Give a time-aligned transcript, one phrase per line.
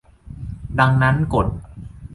[0.79, 1.47] ดังนั้นกฎ